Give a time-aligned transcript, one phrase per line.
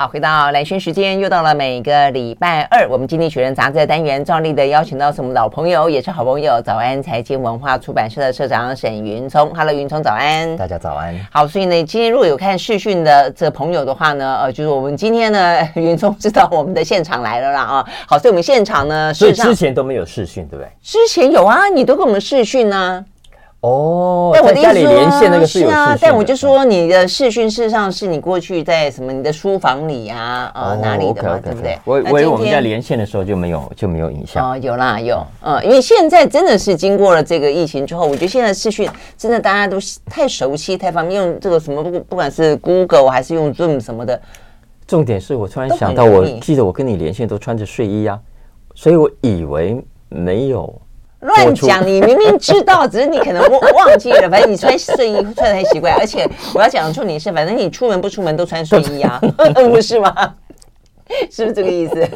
[0.00, 9.54] 好，回到兰萱时间，又到了每个礼拜二，我们经济学人杂志的单元，照例的邀请到是我们老朋友，也是好朋友，早安财经文化出版社的社长沈云聪。
[9.54, 10.56] Hello，云聪，早安。
[10.56, 11.14] 大家早安。
[11.30, 17.86] 好，所以呢，今天如果有看视讯的这个朋友的话呢，呃，就是我们今天呢， 云聪知道我们的现场来了啦啊。
[18.06, 20.70] 好，所以我们现场呢，所以之前都没有视讯，对不对？
[20.82, 23.04] 之前有啊，你都跟我们视讯呢。
[23.60, 31.78] 哦，但我的意思说，那个是，是啊，但我就说你的视讯事实上是你过去在什么你的书房里啊，呃，哪里的嘛，对不对？
[31.84, 38.88] 我我以为我们在连线的时候就没有就没有影像哦，有啦有，嗯，因为现在真的是经过了这个疫情之后，我觉得现在视讯
[39.18, 44.18] 真的大家都太熟悉太方便，用这个什么不不管是 Google 还是用 Zoom 什么的。
[44.86, 48.18] 重点是我突然想到，我记得我跟你连线都穿着睡衣啊，
[48.74, 50.74] 所以我以为没有。
[51.20, 51.86] 乱讲！
[51.86, 54.28] 你明明知道，只是你可能忘忘记了。
[54.28, 59.20] 反正你穿睡衣穿的很奇怪，而且我要讲的重点是，反正你出门不出门都穿睡衣啊，
[59.54, 60.34] 不是吗？
[61.28, 62.08] 是不是这个意思？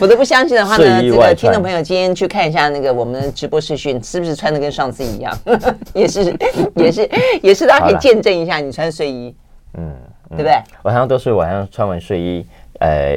[0.00, 5.32] 我都不相信的话呢，这个听众朋友今天去看一下那个我们的直播视讯，是不是穿的跟上次一样？
[5.94, 6.36] 也是，
[6.74, 7.08] 也是，
[7.42, 9.32] 也是，大家可以见证一下你穿睡衣，
[9.78, 9.94] 嗯，
[10.30, 10.52] 对不对？
[10.82, 12.44] 晚上都是晚上穿完睡衣，
[12.80, 13.16] 呃，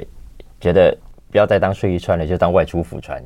[0.62, 0.96] 觉得
[1.32, 3.20] 不要再当睡衣穿了，就当外出服穿。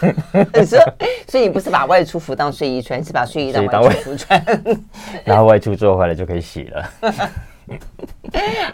[0.64, 0.82] 所以，
[1.28, 4.42] 所以你不是把外出服当睡衣穿，是把睡衣当外出服穿。
[5.24, 6.90] 然后外出之后回来就可以洗了。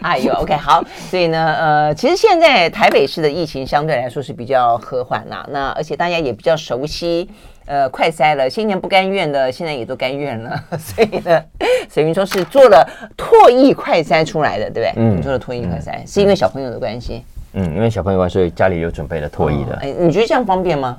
[0.01, 0.81] 哎呦，OK，好。
[1.09, 5.45] 所以呢，呃，其实现在台北市的疫情相对来说是比较和缓啦。
[5.49, 7.29] 那而且大家也比较熟悉，
[7.65, 8.49] 呃，快筛了。
[8.49, 10.63] 先前不甘愿的，现在也都甘愿了。
[10.79, 11.43] 所以呢，
[11.91, 14.93] 沈云说是做了唾液快筛出来的，对不对？
[14.95, 17.25] 嗯，做了唾液快筛，嗯、是因为小朋友的关系。
[17.51, 19.75] 嗯，因为小朋友关系，所以家里有准备了唾液的。
[19.81, 20.97] 哎、哦，你觉得这样方便吗？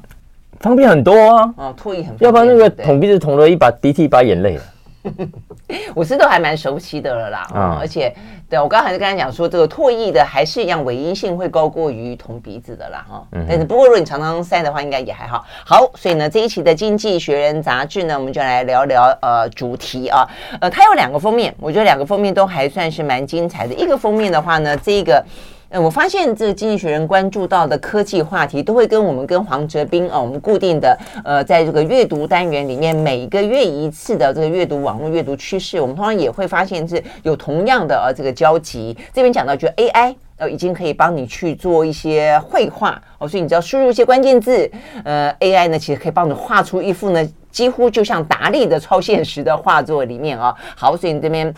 [0.60, 1.54] 方便很多啊！
[1.56, 4.58] 哦，唾液很要不然那个捅鼻子捅了一把鼻涕一把眼泪。
[5.94, 8.12] 我是都还蛮熟悉的了啦，啊、嗯，而且
[8.50, 13.46] 对我刚才就跟他讲说，这个唾液的还是一样，伪阴性会高过于捅鼻子的啦，哈、嗯。
[13.48, 15.44] 但是不过如果你常常塞的话，应该也还好。
[15.64, 20.26] 好，所以呢，这一期的《经济学人》杂志呢，我们就来聊聊呃主题啊，
[20.60, 23.74] 呃，它有两个封面，我觉得两个封面都还算是蛮精彩的。
[23.74, 25.24] 一个封面的话呢，这一个。
[25.68, 38.96] 呃，我发现这个经济学人关注到的科技话题，都会跟我们跟黄哲斌啊，我们固定的呃，在这个阅读单元里面，每个月一次的这个阅读网络阅读趋势，我们通常也会发现是有同样的呃这个交集。
[39.12, 44.70] 这边讲到，就 AI 呃已经可以帮你去做一些绘画哦，所以你只要输入一些关键字，
[45.02, 50.54] 呃，AI 呢其实可以帮你画出一幅呢几乎就像达利的超现实的画作里面啊。
[50.76, 51.52] 好，所以你这边。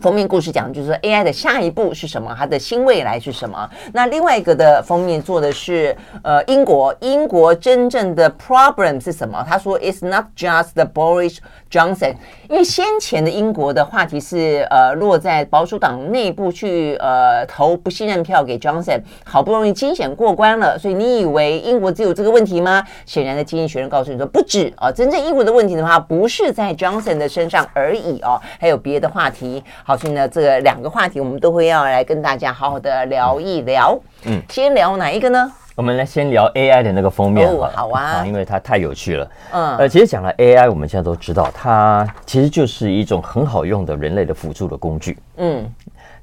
[0.00, 3.68] 封面故事讲的就是 AI 的下一步是什么，它的新未来是什么？
[3.92, 9.44] 那另外一个的封面做的是呃英国，英国真正的 problem 是什么？
[9.48, 11.38] 他说 It's not just the Boris
[11.70, 12.14] Johnson，
[12.48, 22.84] 因为先前的英国的话题是呃落在保守党内部去呃投不信任票给 Johnson，好不容易惊险过关了，所以你以为英国只有这个问题吗？
[23.06, 29.64] 显然的，经济学人告诉你说不止啊，真正英国的问题的话不是在 Johnson 的身上而已哦，还有别的话题。
[29.88, 33.96] 好，所以呢，这个两个话题我们都会要来跟大家好好的聊一聊。
[34.24, 35.52] 嗯，先聊哪一个呢？
[35.76, 37.48] 我们来先聊 AI 的那个封面。
[37.48, 39.30] 哦，好啊，因为它太有趣了。
[39.52, 45.16] 嗯，呃，其实讲了 AI，我们现在都知道，它其实就是一种很好用的人类的辅助的工具。
[45.36, 45.72] 嗯，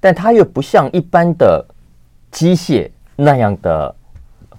[0.01, 1.65] 但它又不像一般的
[2.31, 3.95] 机械那样的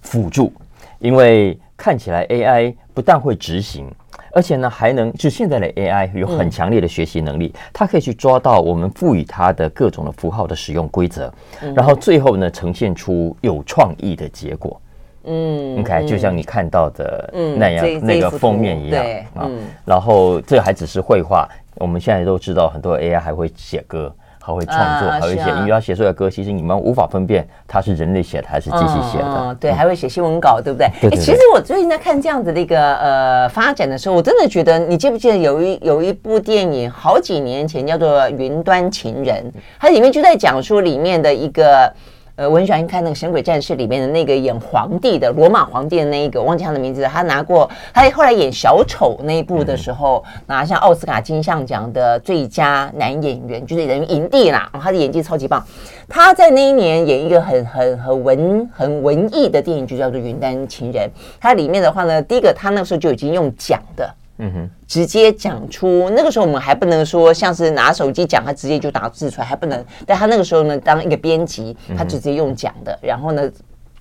[0.00, 0.50] 辅助，
[0.98, 3.94] 因为看起来 AI 不但会执行。
[4.34, 14.81] 而且呢，还能就现在的 AI 有很强烈的学习能力，嗯、它可以去抓到我们赋予它的各种的符号的使用规则，嗯、然后最后呢，呈现出有创意的结果。
[15.27, 19.03] 嗯，，OK，，就像你看到的那样，嗯、那个封面一样
[19.34, 19.47] 啊。
[19.49, 24.15] 嗯、然后这还只是绘画，我们现在都知道，很多 AI 还会写歌。
[24.44, 29.34] 还会创作，还会写音乐，他写出来的歌，其实你们无法分辨他是人类写的还是机器写的。
[29.38, 30.91] 嗯，对，还会写新闻稿，对不对？
[31.00, 31.19] 对。
[31.19, 39.43] 其实我最近在看这样子的一个呃发展的时候，我真的觉得，你记不记得有一有一部电影，好几年前叫做《云端情人》，
[39.81, 41.91] 它里面就在讲述里面的一个。
[42.37, 47.05] 呃，我很喜欢看那个《神鬼战士》里面的那个演皇帝的罗马皇帝的那一个，忘记他的名字。
[47.05, 54.69] 他拿过，他后来演小丑那一部的时候，嗯、拿下奥斯卡金像奖的最佳男演员，就是等于影帝啦。
[54.73, 55.64] 他的演技超级棒。
[56.08, 61.08] 他在那一年演一个很很很文很文艺的电影，就叫做《云端情人》。
[61.41, 64.12] 他里面的话呢，第一个他那个时候就已经用讲的。
[64.38, 69.84] 嗯哼，直接讲出那个时候我们还不能说像是拿手机讲，他直接就打字出来还不能。
[70.04, 73.48] 但他那个时候呢，当一个编辑，他直接用讲的，然后呢，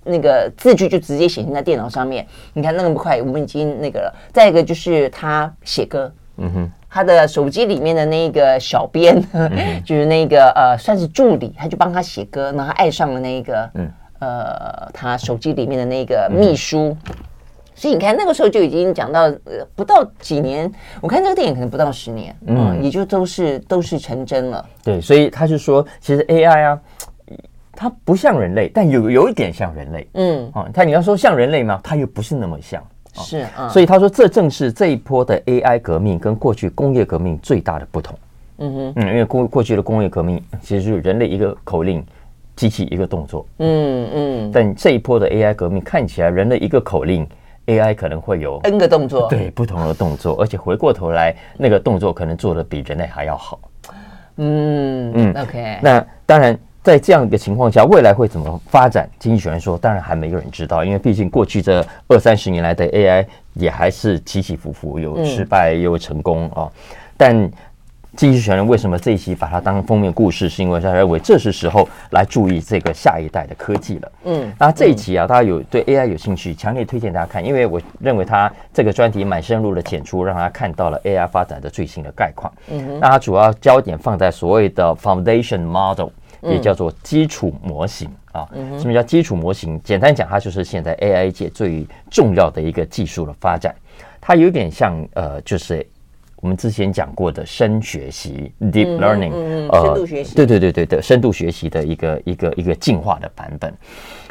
[0.04, 2.26] 那个字句就直接显现在电脑上面。
[2.54, 4.14] 你看那么快，我们已经那个了。
[4.32, 9.52] 再一个就是他写歌，嗯哼，他的手机里面的那个小编，嗯、
[9.86, 16.98] 就是那个呃，算是助理，他就帮他写歌，然后他爱上了那个，嗯，呃，他手机里面的那个秘书。
[17.08, 17.16] 嗯、
[17.76, 20.72] 所以你看，那个时候就已经讲到，呃，不到几年，
[21.02, 24.66] 我看这个电影可能不到十年，嗯，嗯，也就都是都是成真了。
[24.84, 26.80] 对，所以他是说，其实 AI 啊，
[27.74, 31.80] 它不像人类，但有有一点像人类，嗯，啊，他你要说像人类吗？
[31.84, 32.82] 它又不是那么像。
[33.16, 38.18] 是，啊、所以他说，这正是这一波的 AI 革命跟过去工业革命最大的不同。
[38.58, 42.04] 嗯哼，嗯，因为过过去的工业革命其实就是人类一个口令，
[42.56, 43.46] 机器一个动作。
[43.60, 47.28] 嗯嗯，但这一波的 AI 革命看起来，人类一个口令
[47.68, 53.60] ，AI 可能会有 N 个动作，对，不同的动作，而且回过头来，那个动作可能做的比人类还要好。
[54.38, 56.58] 嗯嗯，OK，那当然。
[56.84, 59.10] 在这样一个情况下，未来会怎么发展？
[59.18, 66.70] 经济学人说，当然还没有人知道，因为毕竟过去这二三十年来的 AI 也还是起起伏伏，有失败，有成功哦。
[67.16, 67.50] 但
[68.16, 70.48] 经济学人为什么这一期把它当封面故事？
[70.48, 74.12] 是因为他认为这是时候来注意这个下一代的科技了。
[74.26, 82.54] 嗯，那这一期啊，大家有对 AI 有兴趣，强烈推荐大家看，因为我认为他这个专题蛮深入的浅出，让他看到了 AI 发展的最新的概况。
[82.70, 86.10] 嗯哼，那他主要焦点放在所谓的 Foundation Model。
[86.46, 88.46] 也叫做基础模型啊，
[88.78, 89.82] 什么叫基础模型？
[89.82, 93.74] 简单讲，它就是现在 AI 界最重要的一个技术的发展。
[94.20, 95.88] 它有点像呃，就是
[96.44, 99.32] 我们之前讲过的深学习 （deep learning），
[99.72, 100.36] 呃，深度学习。
[100.36, 103.74] 对对对对的，深度学习的一个一个一个进化的版本。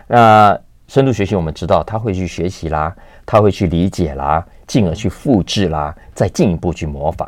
[0.06, 0.56] 那
[0.86, 2.94] 深度学习我们知道，他会去学习啦，
[3.24, 7.26] 他会去理解啦，进而去复制啦，再进一步去模仿。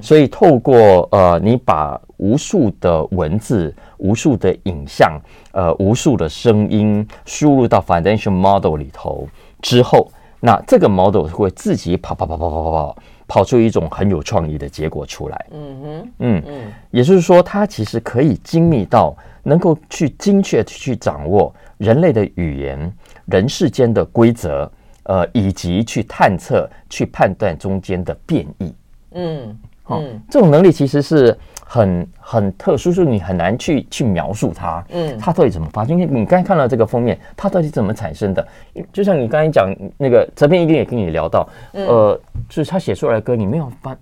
[0.00, 5.20] 所以透过呃，你把无数的文字、无数的影像、
[5.52, 9.28] 呃，无数的声音输入到 foundation model 里头
[9.60, 10.10] 之后，
[10.40, 15.46] 那这个 model 会自己跑跑跑跑跑跑跑，跑出一种很有创意的结果出来。
[15.50, 22.92] 嗯哼，嗯嗯，也就是说，它其实可以精密到能够去精确去掌握人类的语言、
[23.26, 24.70] 人世间的规则，
[25.04, 28.74] 呃，以及去探测、去判断中间的变异。
[29.12, 29.58] 嗯。
[29.86, 34.82] 哦，这种能力其实是很很特殊，是你很难去去描述它。
[34.90, 35.98] 嗯，它到底怎么发生？
[35.98, 38.46] 因为你刚才看到这个封面，它到底怎么产生的？
[38.92, 43.94] 就像你刚才讲那个泽边一定也跟你聊到，呃，就是他写出来的歌，你没有发，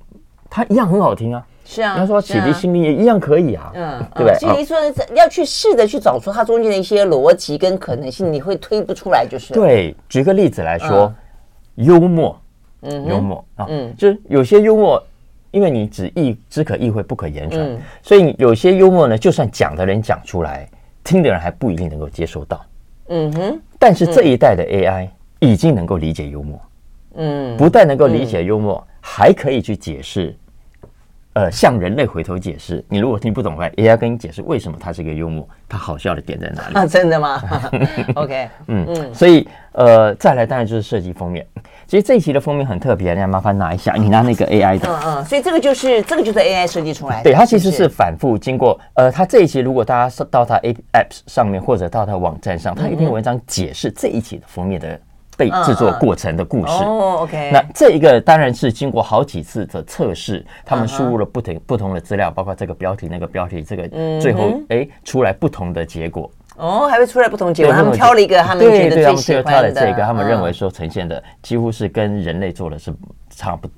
[0.48, 1.44] 他一样很好听啊。
[1.64, 3.72] 是啊，他说启迪心灵也一样可以啊。
[3.74, 4.38] 嗯，对不对？
[4.38, 4.76] 启迪说
[5.14, 9.52] 要去试着去找出它中间的一些逻辑跟可能性，你会推不出来，就是。
[9.54, 11.12] 对，举个例子来说，
[11.76, 12.38] 幽默，
[12.82, 15.02] 嗯，幽默啊，嗯，就是有些幽默。
[15.52, 20.68] 因为你只意只可意会不可言传，嗯、所以有些幽默呢，就算讲的人讲出来，
[21.04, 22.64] 听的人还不一定能够接收到。
[23.08, 23.60] 嗯哼。
[23.78, 25.08] 但是这一代的 AI
[25.40, 26.60] 已经能够理解幽默，
[27.16, 30.34] 嗯，不但能够理解幽默，嗯、还可以去解释，
[31.34, 32.82] 呃，向人类回头解释。
[32.88, 36.74] 你如果听不懂的话，AI 跟你解释为什么它是一个幽默，它好笑的点在哪里？
[36.78, 37.42] 啊，真的吗？
[38.16, 39.14] OK，嗯嗯。
[39.14, 41.46] 所以呃，再来当然就是设计封面。
[41.92, 44.88] 其实这一期的封面很特别，你要麻烦拿一下，你拿那个 AI 的。
[44.88, 47.24] 嗯嗯，所以这个就是这个就是 AI 设计出来的。
[47.24, 54.98] 对，它其实是反复经过，呃，它这一期如果大家到它 Apps 上面或者到它网站上，它有一篇文章解释这一期的封面的
[55.36, 56.82] 被制作过程的故事。
[56.82, 57.50] 哦，OK。
[57.52, 63.86] 那这一个当然是经过好几次的测试，他们输入了不同不同的资料，包括这个标题、那个标题，这个
[64.18, 66.30] 最后哎出来不同的结果。
[66.56, 67.74] 哦，还会出来不同结果。
[67.74, 72.92] 他们挑了一个他们觉得最喜欢的，挑了这个，他们认为说呈现的几乎是跟人类做的是
[73.30, 73.68] 差不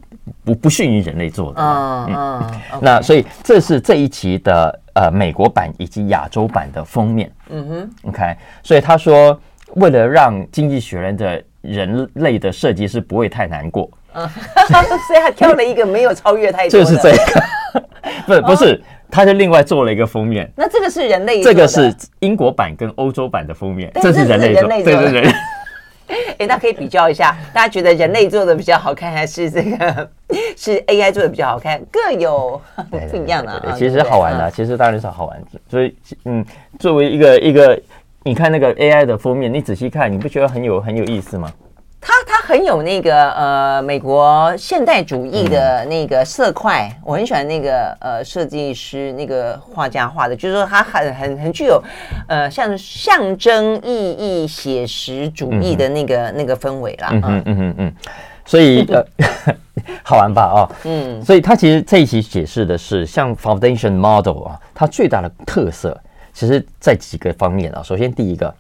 [0.44, 1.62] 不不逊于人类做的。
[1.62, 2.50] 嗯嗯。
[2.80, 7.30] 那所以这是这一期的呃美国版以及亚洲版的封面。
[7.50, 7.90] 嗯哼。
[8.08, 9.38] OK，所以他说，
[9.74, 14.28] 为了让经济学人的人类的设计师不会太难过，嗯，
[15.06, 16.80] 所以他挑了一个没有超越太多。
[16.80, 17.88] 就是这个，
[18.26, 18.82] 不是不是。
[19.10, 25.32] 他就另外做了一个封面，那这个是人类，这个是英国版跟欧洲版的封面，这是人类做的，对对对。
[26.38, 30.10] 哎， 那可以比较一下，大家觉得人类做的比较好看，还是这个
[30.56, 31.80] 是 AI 做的比较好看？
[31.92, 33.74] 各有不一样的。
[33.78, 35.40] 其实好玩的，其实当然是好玩。
[35.70, 35.94] 所以，
[36.24, 36.44] 嗯，
[36.80, 37.80] 作为一个一个，
[38.24, 41.52] 你看那个 AI 的封面，你仔细看，你不觉得很有很有意思吗？
[42.06, 51.82] 它它很有那个呃美国现代主义的那个色块，嗯、我很喜欢那个呃设计师那个画家画的，就是说他很很很具有
[52.28, 57.08] 呃像象征意义写实主义的那个、嗯、那个氛围啦。
[57.10, 57.94] 嗯嗯嗯嗯嗯，
[58.44, 59.02] 所以呃
[60.04, 60.70] 好玩吧啊、哦？
[60.84, 65.98] 嗯，所以他其实这一期解释的是像 Foundation Model 啊，它最大的特色
[66.34, 67.82] 其实在几个方面啊。
[67.82, 68.54] 首先第一个。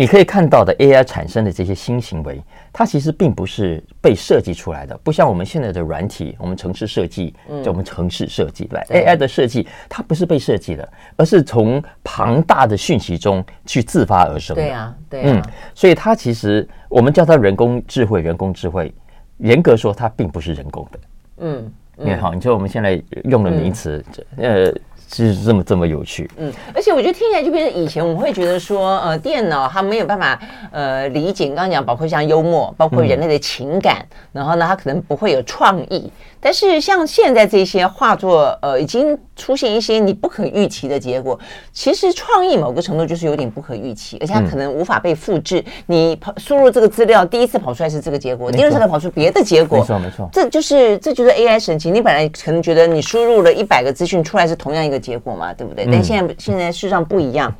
[0.00, 2.42] 你可以看到的 AI 产生的这些新行为，
[2.72, 14.62] 它其实并不是被设计出来的，不像我们现在的软体，我们城市设计，叫我们城市设计来 AI 的设计，它不是被设计的，而是从庞大的讯息中去自发而生的。
[14.62, 15.42] 对啊，对啊，嗯，
[15.74, 18.90] 所以它其实我们叫它人工智慧，人工智慧，
[19.36, 21.00] 严格说它并不是人工的。
[21.40, 24.02] 嗯，你看好，你说我们现在用的名词，
[24.38, 24.72] 呃。
[25.12, 30.40] 是这么这么有趣，嗯，而且我觉得听起来就变成以前我们会觉得说，呃，电脑它没有办法
[30.70, 36.10] 呃理解，刚刚讲包括像幽默，包括人类的情感，嗯、然后呢，它可能不会有创意。
[36.42, 41.38] 但是像现在这些画作，呃，已经出现一些你不可预期的结果。
[41.70, 45.58] 其实创意某个程度就是有点不可预期，而且它可能无法被复制。
[45.58, 51.90] 嗯、你跑输入这个资料，第一次跑出来是这个结果，第二次再跑出别的结果，没错没错，这就是这就是 AI 神奇。
[51.90, 54.99] 你本来可能觉得你输入了一百个资讯出来是同样一个。
[55.00, 55.86] 结果嘛，对不对？
[55.90, 57.52] 但现在现在事实上不一样，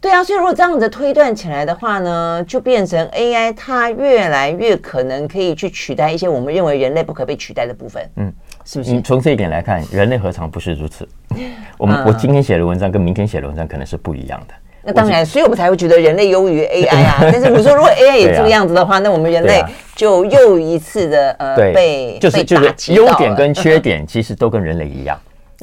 [0.00, 0.22] 对啊。
[0.22, 8.02] 所以如果这样子推断起来的话呢，就变成 AI 它越来越可能可以去取代一些我们认为人类不可被取代的部分。
[8.16, 8.32] 嗯，
[8.64, 9.00] 是不是？
[9.02, 11.06] 从这一点来看，人类何尝不是如此？
[11.76, 14.54] 我们我今天写的文章跟明天写的文章可能是不一样的。
[14.88, 17.18] 那当然，所以我们才会觉得人类优于 AI 啊。
[17.32, 19.60] 但是比如说，如果 AI 也这个样子的话，那我们人类
[19.96, 25.18] 就又一次的呃被就是就是优点跟缺点其实都跟人类一样。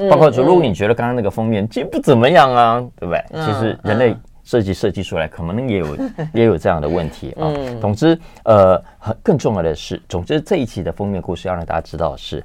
[0.10, 3.24] 包括说，如果你觉得刚刚那个封面其实不怎么样啊，对不对？
[3.46, 5.98] 其实人类设计设计出来，可能也有
[6.34, 7.52] 也有这样的问题啊。
[7.80, 12.44] 总之，呃，很更重要的是，总之这一期的封面故事要让大家知道的是，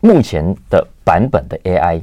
[0.00, 2.00] 目前的版本的 AI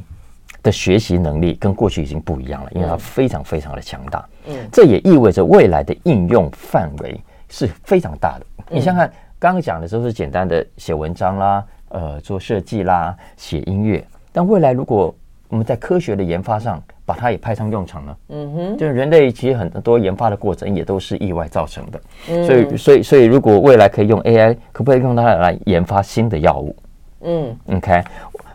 [0.61, 4.23] 的学习能力跟过去已经不一样了，因为它非常非常的强大。
[4.47, 8.45] 嗯，这也意味着未来的应用范围是非常大的。
[8.69, 14.05] 你想想看，刚刚讲的都是简单的写文章啦，呃，做设计啦，写音乐。
[14.31, 15.13] 但未来，如果
[15.49, 18.17] 我们在科学的研发上把它也派上用场呢？
[18.29, 22.01] 嗯哼，就是人类其实很多研发的过程也都是意外造成的。
[22.29, 26.75] 嗯，所以，所以，所以，如果未来可以用 AI，可不可以用它来研发新的药物？
[27.23, 28.01] 嗯，OK，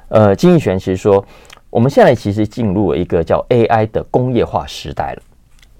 [0.09, 1.23] 呃，金逸璇其实说，
[1.69, 5.23] 我们现在其实进入了一个叫 AI 的工业化时代了。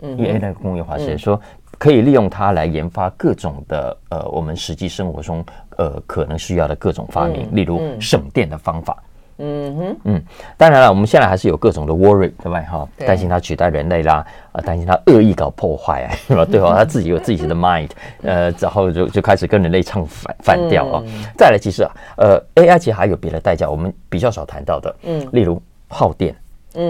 [0.03, 1.41] 嗯，因为 AI 的工业化时代说
[1.79, 5.43] 可以利用它来研发各种的呃，我们实际生活中
[5.79, 9.03] 呃可能需要的各种发明，例如省电的方法。
[9.39, 10.23] 嗯哼，嗯，
[10.57, 12.61] 当然了，我们现在还是有各种的 worry，对吧？
[12.63, 16.45] 哈，担心它取代人类啦，啊，担心它恶意搞破坏啊，是吧？
[16.45, 16.73] 对吧？
[16.75, 17.91] 他 自己有自己的 mind，
[18.23, 21.03] 呃，然后就就开始跟人类唱反反调啊。
[21.37, 26.35] 再来，其实啊，呃，AI 其实还有别的代价，我们比较少谈到的，嗯，例如耗电，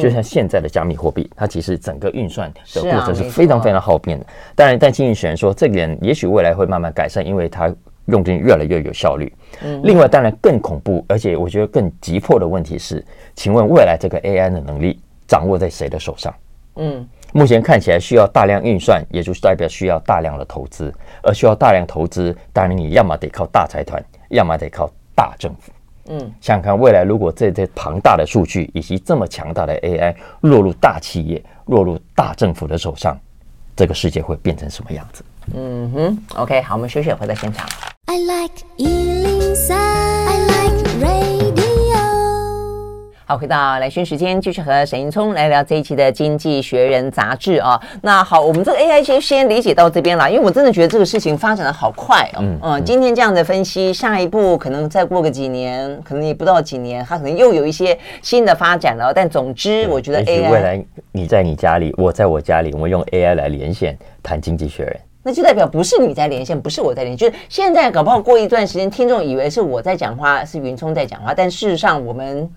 [0.00, 4.26] 就像现在的加密货币，它其实整个运算的过程是非常非常耗电的。
[4.55, 7.75] 当然，但金逸璇说，这点也许未来会慢慢改善，因为它。
[8.07, 9.33] 用电越来越有效率。
[9.63, 16.35] 嗯，另外当然更恐怖，而且我觉得更急迫的问题是，请问未来这个 AI 的能力掌握在谁的手上？
[16.77, 25.73] 嗯，目前看起来需要大量运算，也就是代表需要大量的投资，而需要大量投资，当然你要么得靠大财团，要么得靠大政府。
[26.09, 33.19] 嗯，想想看未来如果这这庞大的数据以及这么强大的 AI 落入大企业、落入大政府的手上，
[33.75, 35.25] 这个世界会变成什么样子？
[35.55, 37.67] 嗯哼，OK，好，我们休息，回到现场。
[38.09, 39.75] I like 103.
[39.75, 41.97] I like radio.
[43.25, 47.81] 好，回到来讯时间，继续和沈云聪来聊这一期的《经济学人》杂志啊。
[48.01, 52.39] 那好，我们这个 AI 先先理解到这边了，因为我真的觉得这个事情发展的好快哦。
[52.43, 59.13] 嗯，嗯，今天这样的分析，下一步可能再过个几年，可能也不到几年，它可能又有一些新的发展了。
[59.13, 64.95] 但总之，我觉得 AI 未来你在你家里，我在我家里，我们用 AI 来连线谈《经济学人》。
[65.26, 72.49] 那就代表不是你在连线，不是我在连线，就是现在搞不好过一段时间，听众以为是我在讲话，是云聪在讲话，但事实上我们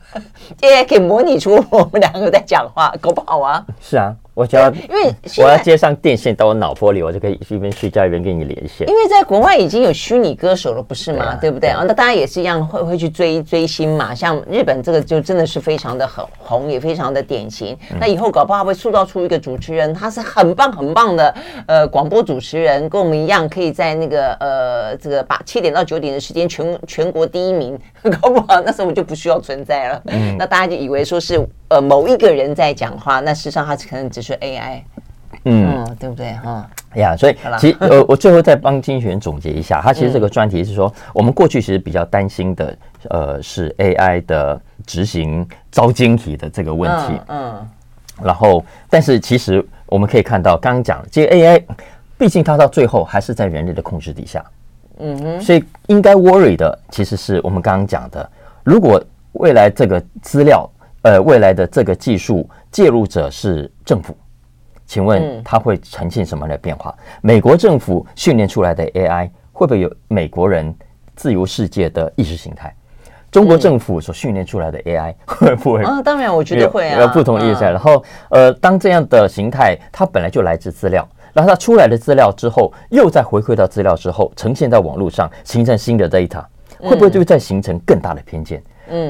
[0.62, 3.66] AI 可以模拟出我们两个在讲话，搞不好啊？
[3.82, 4.16] 是啊。
[4.40, 8.88] 我就要，因为我要接上电线到我脑波里，我就可以一边睡觉一边跟你连线。
[8.88, 11.38] 因为在国外已经有虚拟歌手了，不是吗？
[11.42, 11.72] 对，不对？
[11.72, 14.16] 啊，那大家也是一样，会会去追追星嘛。
[14.16, 17.78] 像日本这个就真的是非常的很红，也非常的典型。
[17.92, 21.36] 嗯、那以后搞不好会塑造出一个主持人，他是很棒很棒的
[21.68, 27.78] 呃广播主持人，跟我们一样，可以在那个呃这个把七点到九点的时间全全国第一名，
[28.22, 30.02] 搞不好那时候我就不需要存在了。
[30.06, 31.46] 嗯、那大家就以为说是。
[31.70, 34.82] 呃，某一个人在讲话，那事实上他可能只是 AI，
[35.46, 36.34] 嗯，嗯，对不对？
[36.34, 36.70] 哈？
[36.96, 42.78] 呀，所以其实呃，我最后再帮经济学人总结一下，他其实这个专题是说，我们过去其实比较担心的，
[43.10, 47.68] 呃，是 AI 的执行招晶体的这个问题，嗯，嗯，
[48.24, 51.64] 然后，但是其实我们可以看到，刚刚讲这个 AI，
[52.18, 54.44] 毕竟它到最后还是在人类的控制底下，
[54.98, 58.28] 嗯哼，所以应该 worry 的其实是我们刚刚讲的，
[58.64, 59.00] 如果
[59.34, 60.68] 未来这个资料。
[61.04, 64.18] 呃，未来的这个技术介入者是政府，
[64.86, 66.94] 请问它会呈现什么样的变化？
[67.22, 70.76] 美国政府训练出来的 AI 会不会有美国人
[71.16, 72.76] 自由世界的意识形态？
[73.32, 75.84] 中国政府所训练出来的 AI 会不会？
[75.84, 77.00] 啊，当然，我觉得会啊。
[77.00, 77.64] 有不同意识。
[77.64, 86.44] 然后，呃，当这样的形态，它本来就来自资料，然后它出来的资料之后，又再回馈到资料之后，呈现在网络上，形成新的 data，
[86.80, 88.60] 会不会就再形成更大的偏见？
[88.60, 88.64] 嗯，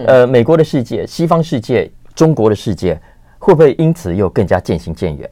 [0.08, 3.00] 呃，美国的世界、西方世界、中国的世界，
[3.38, 5.30] 会不会因此又更加渐行渐远？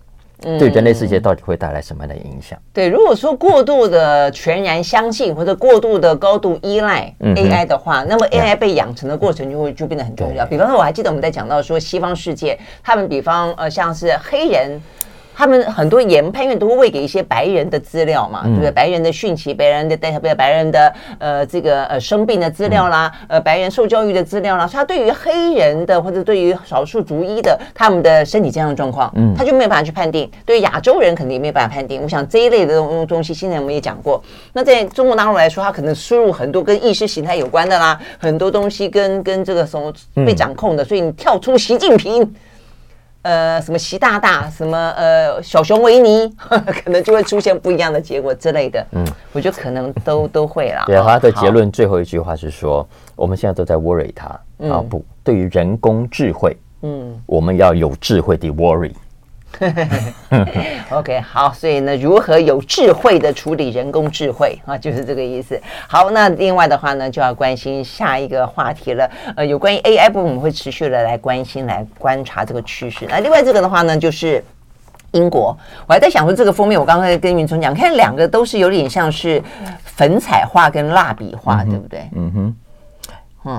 [0.60, 2.60] 对人类世界到底会带来什么样的影响？
[2.72, 10.46] 对，如果说过度的全然相信或者过度的高度依赖 AI 的话，嗯、那么 AI 被养成的过程就会就变得很重要。
[10.46, 14.80] 比方说，我还记得我们在讲到说西方世界，他们比方呃像是黑人。
[15.38, 18.72] 他们很多研判院都会喂给一些白人的资料嘛，对不对？
[18.72, 30.27] 白人的讯息，白人的代表，白人的呃这个呃生病的资料啦，呃白人受教育的资料啦，所以他对于黑人的或者对于少数族裔的他们的身体健康状况，嗯，他就没有办法去判定。
[30.44, 32.01] 对于亚洲人肯定没有办法判定。
[32.01, 34.20] 我想这一类的东东西，现在我们也讲过。
[34.53, 39.94] 那在中国大陆来说，他可能输入很多跟意识形态有关的啦，很多东西跟跟这个什么
[40.25, 42.34] 被掌控的，所以你跳出习近平。
[43.24, 48.86] 呃，什么习大大，什么呃小熊维尼， 可能就会出现不一样的结果之类的。
[48.91, 50.83] 嗯，我觉得可能都都会啦。
[50.86, 54.27] 对，他的结论最后一句话是说，我们现在都在 worry 他
[54.69, 58.93] 啊，不，对于人工智慧，嗯，我们要有智慧的 worry。
[60.92, 65.60] OK，好，所以呢，如何有智慧的处理人工智慧啊，就是这个意思。
[65.88, 69.10] 好，那另外的话呢，就要关心下一个话题了。
[69.36, 73.08] 呃，有关于 AI 部分，我们会持续的来关心、来观察这个趋势。
[73.10, 74.44] 那另外这个的话呢，就是
[75.12, 75.58] 英国。
[75.88, 79.42] 我还在想说，这个封面我刚才跟云聪讲，看两个都是有点像是
[79.84, 82.10] 粉彩画跟蜡笔画，嗯、对不对？
[82.16, 82.56] 嗯哼。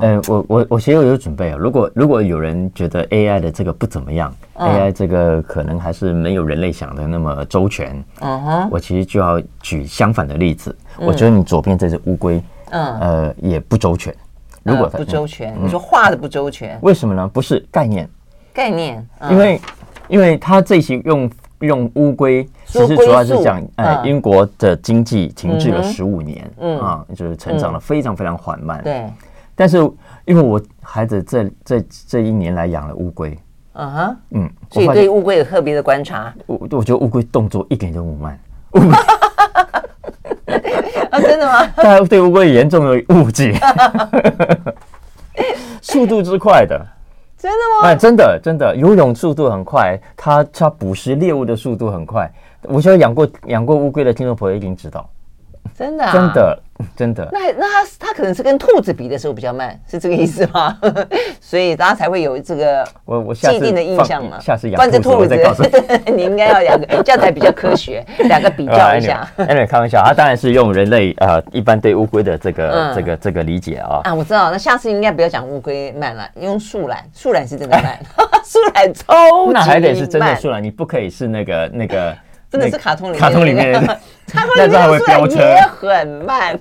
[0.00, 1.56] 呃，我我我其实有准备啊。
[1.58, 10.76] 如果如果有人觉得 AI 的这个不怎么样，嗯，AI 这个可能还是没有人类想的那么周全，嗯哼，我其实就要举相反的例子。
[10.98, 14.14] 嗯，我觉得你左边这只乌龟，嗯，呃，也不周全。
[14.62, 17.26] 如果它，呃，不周全，嗯，你说画的不周全，为什么呢？
[17.26, 18.08] 不是概念，
[18.52, 19.60] 概念，嗯，因为
[20.08, 21.30] 因为它这些用
[21.60, 29.06] 用乌龟，其实主要是讲，呃，英国的经济停滞了十五年，嗯啊，就是成长的非常非常缓慢，对。
[29.58, 29.76] 但是，
[30.24, 33.36] 因为我孩子这这这一年来养了乌龟，
[33.72, 36.32] 嗯哼，嗯，所以对乌龟有特别的观察。
[36.46, 38.38] 我我觉得乌龟动作一点都不慢，
[41.10, 41.66] 啊，真的吗？
[41.74, 43.52] 大家对乌龟严重的误解，
[45.82, 46.80] 速度之快的，
[47.36, 47.88] 真的吗？
[47.88, 52.30] 哎，真的真的，游泳速度很快，它它捕食猎物的速度很快。
[52.62, 55.10] 我觉得养过养过乌龟的听众朋友一定知道。
[55.74, 56.62] 真的、啊，真的，
[56.96, 57.28] 真的。
[57.32, 60.78] 那那它它可能是跟兔子比的时候比较慢，是这个意思吗？
[61.40, 64.38] 所以大家才会有这个我我既定的印象嘛。
[64.40, 65.36] 下次养兔子，
[66.06, 68.04] 你， 你应该要养个， 这样才比较科学。
[68.20, 69.28] 两个比较一下。
[69.36, 74.00] 哎，开玩笑，他当然是用人类呃一般对乌龟的这个这个这个理解啊。
[74.04, 74.50] 啊，我知道。
[74.50, 77.98] 那下次应该不要讲乌龟慢了，用树懒，树懒是真的慢，
[78.44, 79.54] 树懒超级慢。
[79.54, 82.16] 那还得是真的树懒，你不可以是那个那个。
[82.50, 83.72] 真的是卡通里面， 卡通里面，
[84.28, 86.58] 卡通里面出来也很慢。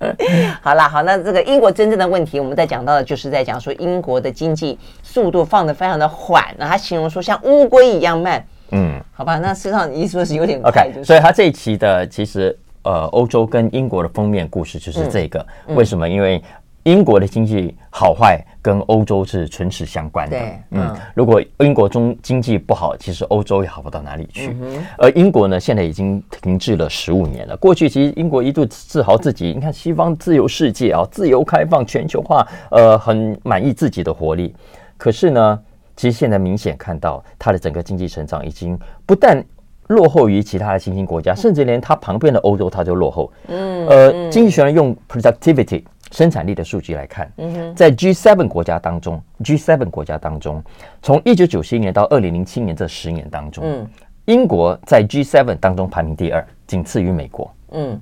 [0.62, 8.44] 好啦，好，那这个英国真正的问题，我们在讲到的就是在讲说英国的经济速度放得非常的缓，那他形容说像乌龟一样慢。
[8.70, 11.04] 嗯，好吧，那事实上你一说是有点快，就是。
[11.04, 16.08] 所以他这一期的其实呃，欧洲跟英国的封面故事就是这个，为什么？
[16.08, 16.42] 因为。
[16.84, 20.38] 英国的经济好坏跟欧洲是唇齿相关的。
[20.38, 24.56] 对，嗯，如果英国中经济不好，其实欧洲也好不到哪里去。
[24.96, 27.56] 而英国呢，现在已经停滞了十五年了。
[27.56, 34.54] 过去其实英国一度自豪自己，你看西方自由世界啊，自由开放、全球化，呃，很满意自己的活力。
[34.96, 35.60] 可是呢，
[35.96, 39.44] 其实现在明显看到它的整个经济成长已经不但
[39.88, 43.30] 落后于其他的新兴国家，甚至连它旁边的欧洲它就落后。
[43.48, 45.82] 嗯，呃，经济学人用 productivity。
[46.10, 47.30] 生产力的数据来看，
[47.74, 50.62] 在 G7 国家当中，G7 国家当中，
[51.02, 53.86] 从一九九七年到二零零七年这十年当中，
[54.24, 57.52] 英国在 G7 当中排名第二，仅次于美国。
[57.70, 58.00] 嗯，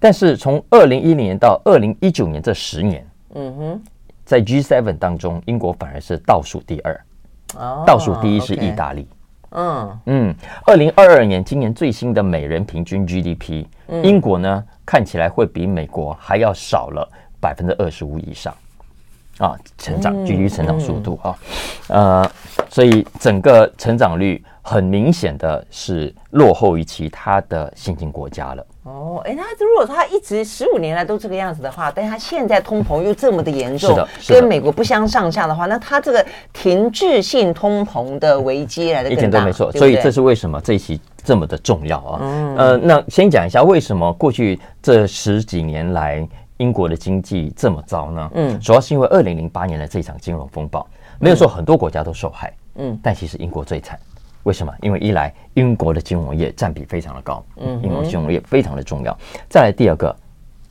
[0.00, 3.82] 但是从二零一零年到二零一九年这十年，嗯哼，
[4.24, 7.00] 在 G7 当中，英国反而是倒数第二，
[7.56, 9.06] 哦倒数第一是意大利。
[9.56, 10.34] 嗯嗯，
[10.66, 13.64] 二零二二年今年最新的每人平均 GDP，
[14.02, 17.08] 英国呢看起来会比美国还要少了。
[17.44, 18.54] 百分之二十五以上，
[19.36, 21.36] 啊，成长 GDP 成长速度啊，
[21.88, 22.30] 呃，
[22.70, 28.66] 所以整个成长率很明显的是落后于其他的新兴国家了。
[28.84, 33.94] 哦，哎，那如果他一直十五年来都这个样子的话，但他现在通膨又这么的严重，
[34.26, 39.70] 跟美国不相上下的话，那他这个停滞性通膨的危机来的一点都没错。
[39.72, 42.20] 所以这是为什么这一期这么的重要啊？
[42.22, 46.26] 嗯、呃，那先讲一下为什么过去这十几年来。
[46.58, 48.30] 英国的经济这么糟呢？
[48.34, 50.86] 嗯，主要是因为二零零八年的这场金融风暴，
[51.18, 53.98] 没有说很多国家都受害，嗯，但其实英国最惨。
[54.44, 54.72] 为什么？
[54.82, 59.16] 因为一来英国的金融业占比非常的高，嗯，英国金融业非常的重要。
[59.48, 60.14] 再来第二个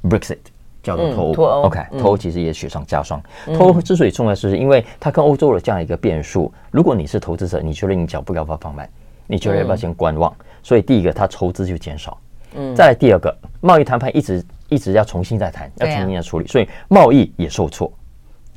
[0.04, 0.38] ，Brexit
[0.82, 3.22] 叫做脱欧，OK，脱欧其实也雪上加霜。
[3.54, 6.54] 脱欧之所以重要，是因为它跟欧洲的这样一个变数。
[6.72, 8.88] 如果你是投资者，你觉得你脚步要不要放慢？
[9.26, 10.32] 你觉得要不要先观望？
[10.62, 12.18] 所以第一个，它筹资就减少。
[12.56, 14.46] 嗯，再来第二个，贸易谈判一直。
[14.74, 17.92] 一直要重新再谈，要重新再处理，所以贸易也受挫。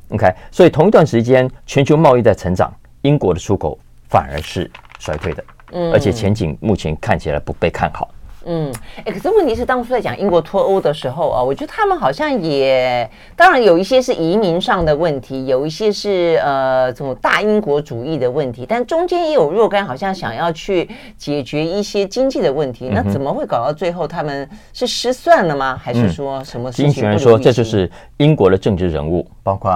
[0.09, 3.77] OK，所以同一段时间，全球贸易在成长，英国的出口
[4.09, 8.09] 反而是衰退的，嗯，而且前景目前看起来不被看好。
[8.49, 25.77] 嗯，哎，可是问题是，当初在讲英国脱欧的时候啊，我觉得他们好像也，当然有一些是移民上的问题，有一些是呃，这种大英国主义的问题，但中间也有若干好像想要去解决一些经济的问题，那怎么会搞到最后他们是失算了吗？
[25.77, 26.85] 还是说什么事情？
[26.85, 29.71] 经济学人说，这就是英国的政治人物，包括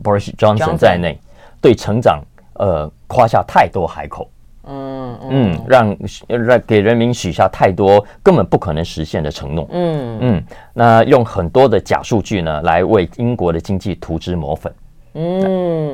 [0.00, 1.18] Boris Johnson 在内，
[1.60, 2.22] 对成长
[2.54, 4.28] 呃夸下太多海口。
[5.22, 5.96] 嗯嗯，让
[6.28, 9.66] 让给人民许下太多根本不可能实现的承诺。
[9.70, 14.72] 嗯嗯，那用很多的假数据呢，来为英国的经济涂脂抹粉。
[15.14, 15.42] 嗯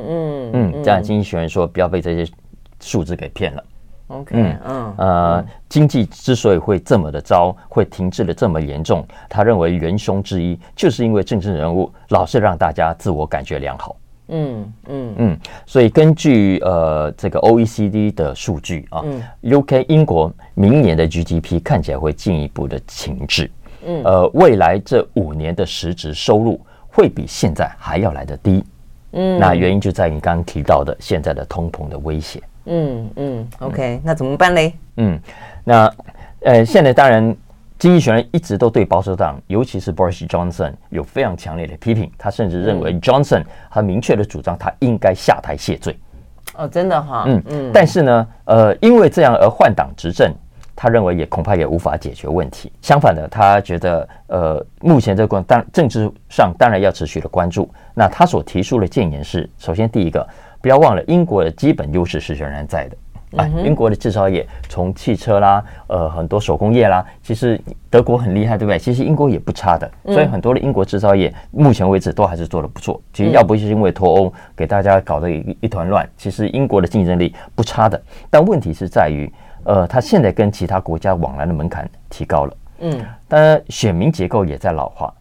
[0.07, 2.31] 嗯嗯，这样经济学人说不要被这些
[2.79, 3.63] 数字给骗了。
[4.07, 13.95] OK，嗯嗯呃，经济之所以会这么的糟，会停滞的这么严重，他认为元凶之一就是因为政治人物老是让大家自我感觉良好。
[14.29, 15.13] 嗯嗯。
[15.17, 23.49] 嗯，所以根据呃这个 OECD 的数据啊，嗯，UK 英国明年的 GDP 看起来会进一步的停滞，
[23.85, 28.63] 嗯，呃，未来这五年的实质收入会比现在还要来得低，
[29.11, 34.73] 嗯，那原因就在于刚刚提到的现在的通膨的威胁，嗯嗯，OK，那怎么办嘞？
[34.97, 35.19] 嗯，
[35.63, 35.93] 那
[36.41, 37.35] 呃现在当然。
[37.79, 42.11] 经济学人一直都对保守党，尤其是 Boris Johnson 有非常强烈的批评。
[42.17, 45.97] 他甚至认为 Johnson 他明确的主张，他应该下台谢罪。
[46.55, 47.71] 哦，真的哈，嗯嗯。
[47.73, 50.35] 但是呢，呃，因为这样而换党执政，
[50.75, 52.69] 他认为也恐怕也无法解决问题。
[52.81, 57.69] 相反的，他觉得，呃，目前这个当政治上当然要持续的关注。
[57.93, 60.27] 那他所提出的建言是：首先，第一个，
[60.61, 62.97] 不要忘了英国的基本优势是仍然在的。
[63.35, 68.79] 啊，英国的制造业从汽车啦，呃，很多手工业啦，其实德国很厉害，对不对？
[68.79, 72.99] 其实英国也不差的，所以很多的英国制造业目前为止都还是做得不错。
[73.13, 78.01] 其实要不是因为脱欧给大家搞得一一团乱，其实英国的竞争力不差的。
[78.29, 79.31] 但问题是在于，
[79.63, 85.13] 呃，它现在跟其他国家往来的门槛提高了，嗯，当然选民结构也在老化。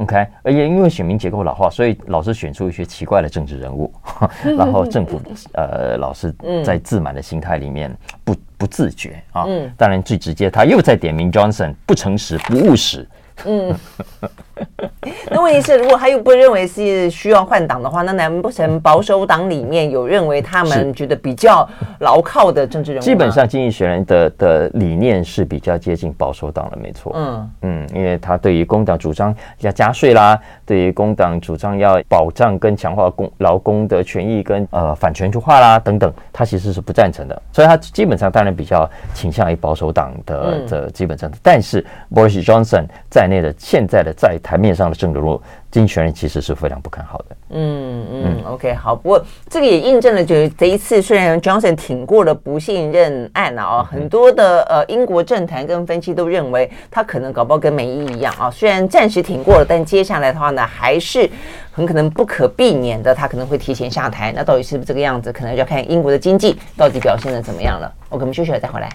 [0.00, 3.92] OK，而且因为选民结构老化，所以老是选出一些奇怪的政治人物，
[4.56, 5.20] 然后政府
[5.52, 6.34] 呃老是
[6.64, 9.46] 在自满的心态里面不不自觉啊。
[9.76, 13.06] 当然最直接，他又在点名 Johnson 不诚实、不务实。
[13.44, 13.74] 嗯，
[15.30, 21.68] 那问题是，如果他又不认为是需要换党的话，那难不成保守党里面有认为他们觉得比较
[22.00, 23.04] 牢靠的政治人物？
[23.04, 27.12] 基本上，经济学人的的理念是比较接近保守党的，没错。
[27.14, 37.42] 嗯嗯，因为他对于工党主张要加税啦，对于工党主张要保障跟强化工劳工的权益跟呃反全球化啦等等，他其实是不赞成的。
[37.52, 47.36] 所以，他基本上当然比较倾向于保守党的的基本上，但是 Boris Johnson 在内的现在的在台面上的政治人物，经济学人其实是非常不看好的。
[47.50, 48.94] 嗯嗯，OK，好。
[48.94, 61.28] 不过这个也印证了，就是这一次虽然 Johnson 挺过了不信任案啊，哦、很多的呃英国政坛跟分析都认为他可能搞不好跟梅伊一样啊，虽然暂时挺过了，但接下来的话呢，还是
[61.72, 64.32] 很可能不可避免的，他可能会提前下台。
[64.34, 67.92] 那到底是不是这个样子，可能就要看英国的经济到底表现的怎么样了。
[68.10, 68.88] OK，我们休息了再回来。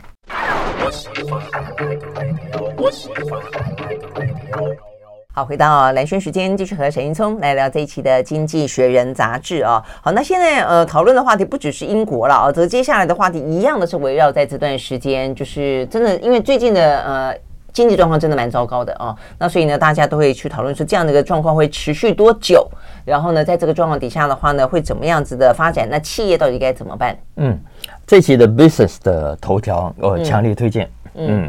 [5.35, 9.83] 好，回到蓝轩时间，继续和沈云聪来聊这一期的《经济学人》杂志啊。
[10.01, 17.35] 好，那现在呃讨论的话题不只是英国了啊，则接下来的话题一样的是围绕在这段时间，就是真的因为最近的呃
[17.73, 19.13] 经济状况真的蛮糟糕的啊。
[19.37, 22.65] 那所以呢，大家都会去讨论说这样的一个状况会持续多久？
[23.03, 25.85] 然后呢，在这个状况底下的话呢，会怎么样子的发展？
[25.91, 27.13] 那企业到底该怎么办？
[27.35, 27.59] 嗯，
[28.07, 30.89] 这期的 Business 的头条我强烈推荐。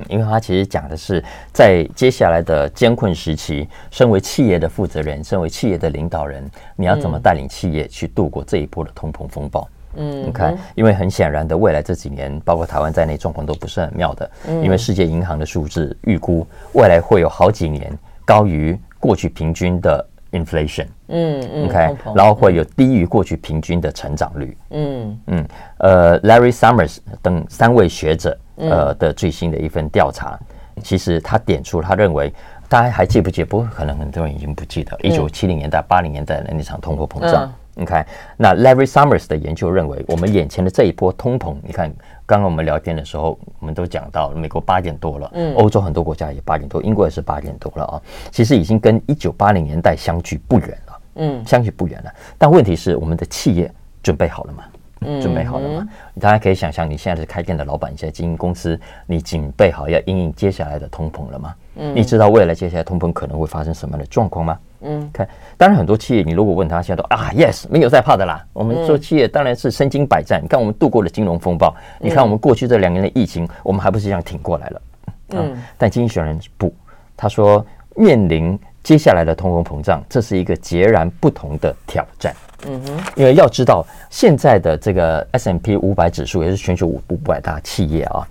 [0.09, 9.69] 因为他其实讲的是在接下来的艰困时期，身为企业的负责人，身为企业的领导人，你要怎么带领企业去度过这一波的通膨风暴？
[9.97, 14.31] 嗯，你看，因为很显然的，未来这几年，包括台湾在内，状况都不是很妙的。
[14.63, 17.91] 因为世界银行的数字预估，未来会有好几年
[18.25, 20.07] 高于过去平均的。
[20.33, 25.49] inflation，嗯嗯，OK，然后会有低于过去平均的成长率，嗯嗯，
[25.79, 30.39] 呃，Larry Summers 等三位学者呃的最新的一份调查，
[30.83, 32.33] 其实他点出，他认为
[32.69, 33.47] 大家还记不记得？
[33.47, 37.53] 不过可能很多人已经不记得，一九七零年代、八零年代的那场通货膨胀。
[37.79, 38.07] 你看，
[38.39, 41.93] 那 Larry Summers 的研究认为，我们眼前的这一波通膨，你看。
[42.29, 48.03] 刚刚我们聊天的时候，我们都讲到美国八点多了，嗯，欧洲很多国家也八点多，英国也是八点多了啊。
[48.33, 52.13] 其实已经跟一九八零年代相距不远了，嗯，相距不远了。
[52.37, 54.65] 但问题是，我们的企业准备好了吗？
[55.01, 55.89] 嗯，准备好了吗？
[56.21, 61.55] 大家可以想象，你现在是开店的老板，你现在经营公司，你准备好要应应接下来的通膨了吗？
[61.77, 64.59] 嗯，你知道未来接下来通膨可能会发生什么样的状况吗？
[64.81, 68.45] 嗯，看，当然很多企业，你如果问他，现在都啊，yes，没有在怕的啦。
[68.53, 70.41] 我们做企业当然是身经百战。
[70.43, 74.83] 你看我们度过了金融风暴，你看我们过去这两年的疫情，我们还不是这样挺过来了？
[75.31, 76.73] 嗯，但经济学人不，
[77.17, 77.65] 他说
[77.97, 82.35] 面临接下来的通货膨胀，这是一个截然不同的挑战。
[82.67, 88.27] 嗯哼，因为要知道现在的这个 S M P 五百指数，也是全球五五百大企业啊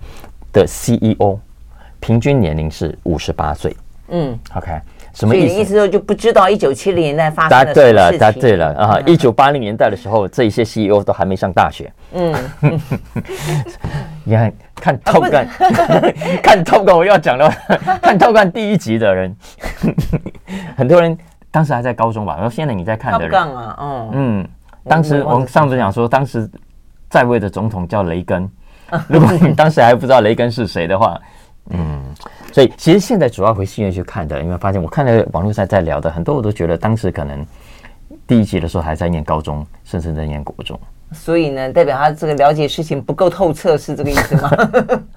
[0.52, 1.38] 的 CEO，
[2.00, 3.74] 平均年龄是五十八岁。
[4.08, 4.70] 嗯，OK。
[5.14, 5.54] 什么意思？
[5.54, 9.00] 意思说就不知道一九七零年代发生的答对了，答对了啊！
[9.06, 11.90] 一九八零年代的时候，这一些 CEO 都还没上大学。
[12.12, 12.34] 嗯，
[14.24, 15.46] 你看看 Top Gun，
[16.42, 17.48] 看 Top Gun，我要讲了，
[18.02, 19.34] 看 Top Gun 第一集的人，
[20.76, 21.16] 很多人
[21.56, 22.34] 当时还在高中吧？
[22.34, 24.48] 然后现在你在看的人啊，嗯嗯，
[24.84, 26.46] 当时我们上次讲说，当时
[27.08, 28.46] 在位的总统叫雷根。
[29.08, 31.18] 如果你当时还不知道雷根是谁的话，
[31.72, 32.04] 嗯。
[32.52, 37.42] 所以其实现在主要回戏院去看的，因为发现我看了网络上在聊的很多，我都觉得当时可能
[38.26, 40.78] 第一集的时候还在念高中，甚至在念国中。
[41.12, 44.50] 所以呢，代表他这个了解事情不够透彻，是这个意思吗？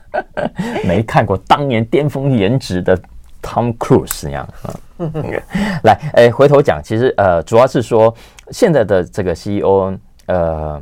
[0.87, 2.97] 没看过当年巅峰颜值的
[3.41, 4.71] Tom Cruise 那样啊。
[5.83, 8.13] 来，哎，回头讲，其实呃，主要是说
[8.51, 10.81] 现在的这个 CEO 呃。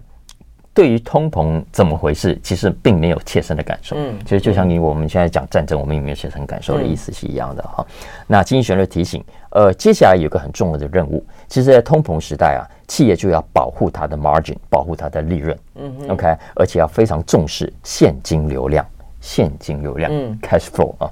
[0.73, 3.95] 对于通膨怎么回事，其实并没有切身的感受。
[3.97, 7.83] 嗯，其实就像你我们现在讲战争，我们也没有切身感受的意思是一样的哈。
[8.27, 15.57] 那经济学的提醒，呃，接下来有个很重要的任务，其实，在通膨时代啊，企业就要保护它的 margin，保护它的利润。
[15.77, 18.85] 嗯，OK，而且要非常重视现金流量，
[19.19, 21.11] 现金流量，嗯，cash flow 啊，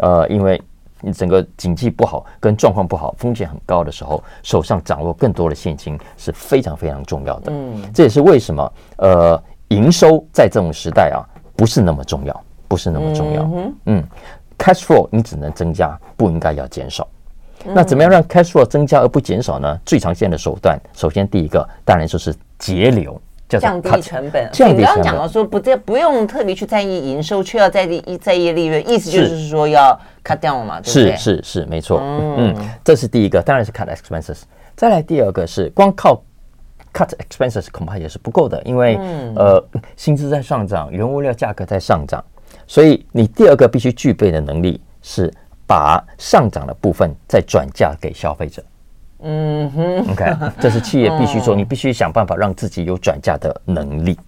[0.00, 0.60] 呃，因为。
[1.00, 7.52] 你整个经济不好，跟状况不好，风险很高的时候，手上掌握更多的现金是非常非常重要的。
[7.52, 11.20] 嗯，这也是为什么呃，营收在这种时代啊，
[11.54, 13.42] 不是那么重要，不是那么重要。
[13.42, 14.04] 嗯，嗯
[14.58, 17.06] ，cash flow 你只能增加，不应该要减少。
[17.64, 19.80] 那怎么样让 cash flow 增加而不减少呢？
[19.84, 23.20] 最常见的手段，首先第一个当然就是节流。
[23.48, 24.48] 降低成本。
[24.52, 31.16] 你刚刚讲到说不这不用特别去在意营收，却要在意在意利润，意思就是说要 cut down 嘛，对不对？
[31.16, 32.00] 是是是，没错。
[32.02, 32.54] 嗯，
[32.84, 34.42] 这是第一个，当然是 cut expenses。
[34.74, 36.22] 再来第二个是光靠
[36.92, 38.96] cut expenses 恐怕也是不够的，因为
[39.36, 39.64] 呃
[39.96, 42.24] 薪资在上涨，原物料价格在上涨，
[42.66, 45.32] 所以你第二个必须具备的能力是
[45.66, 48.62] 把上涨的部分再转嫁给消费者。
[49.20, 54.18] 嗯哼，OK， 这是企业必须做，你必须想办法让自己有转嫁的能力。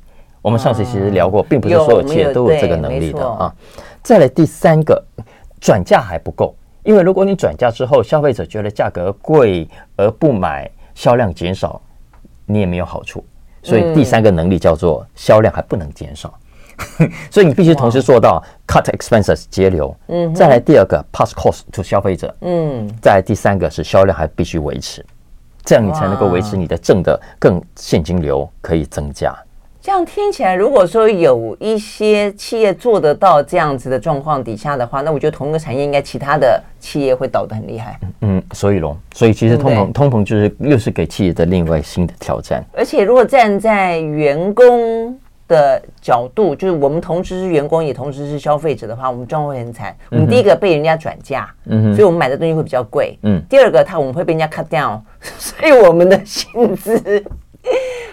[0.41, 3.55] 我们上次其实聊过，并不是所有企业都有这个能力的啊。
[4.03, 5.03] 再来第三个，
[5.61, 11.81] 转嫁还不够，因为如果你转嫁之后，消费者觉得价格贵而不买，销量减少，
[12.47, 13.23] 你也没有好处。
[13.63, 16.33] 所以第三个能力叫做销量还不能减少。
[17.31, 25.05] 所以你必须同时做到 cut expenses 节流，嗯，再来第二个 pass cost to 消费者，嗯，再来第三个是销量还必须维持，
[25.65, 29.35] 这样你才能够维持你的正的更现金流可以增加。
[29.81, 37.99] 这样听起来，如果说有一些企业做得到这样子的状况底下的话，那我觉得同一个产业应该其他的企业会倒得很厉害。
[38.21, 42.63] 嗯，所以喽，所以其实通膨通膨就是又是给企业的另外新的挑战。
[42.75, 49.97] 而且如果站在员工的角度，就是我们同时是员工，也同时是消费者的话，我们状况会很惨。
[50.11, 53.43] 我们第一个被人家转嫁，嗯，所以我们买的东西会比较贵，嗯。
[53.49, 55.01] 第二个，他我们会被人家 cut down，
[55.39, 57.25] 所以我们的薪资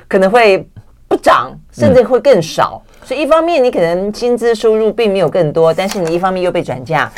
[0.07, 0.67] 可能会
[1.07, 2.81] 不涨，甚至会更少。
[3.01, 7.11] 嗯、所以一方面你可能薪资收入并没有更多，但是你一方面又被转嫁。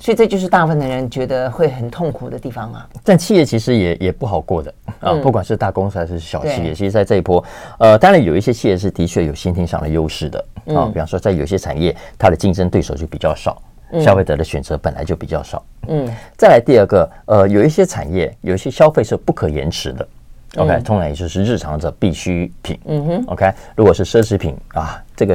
[0.00, 2.88] 所以这就是大部分的人觉得会很痛苦的地方啊。
[3.04, 7.44] 但企业其实也也不好过的啊，不管是大公司还是小企业，其实在这一波，
[7.78, 13.60] 呃，当然有一些企业是的确有先天上的优势的啊，比方说在有些产业，它的竞争对手就比较少，
[14.00, 15.64] 消费者的选择本来就比较少。
[15.88, 20.08] 嗯，再来第二个，呃，有一些产业，有一些消费是不可延迟的。
[20.56, 22.78] OK，通常也就是日常的必需品。
[22.84, 25.34] 嗯哼，OK，如果是奢侈品啊，这个